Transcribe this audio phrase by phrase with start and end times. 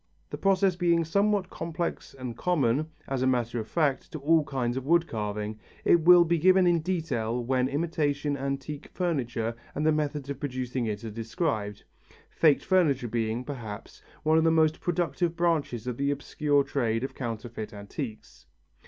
[0.31, 4.75] The process being somewhat complex and common, as a matter of fact, to all kinds
[4.75, 9.91] of wood carving, it will be given in detail when imitation antique furniture and the
[9.91, 11.83] methods of producing it are described;
[12.31, 17.13] faked furniture being, perhaps, one of the most productive branches of the obscure trade of
[17.13, 18.47] counterfeit antiques.